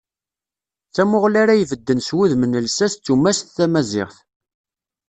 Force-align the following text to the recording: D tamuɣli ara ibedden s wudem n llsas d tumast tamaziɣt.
D 0.87 0.91
tamuɣli 0.95 1.37
ara 1.43 1.53
ibedden 1.61 1.99
s 2.07 2.09
wudem 2.15 2.43
n 2.45 2.53
llsas 2.65 2.93
d 2.95 3.01
tumast 3.05 3.45
tamaziɣt. 3.55 4.17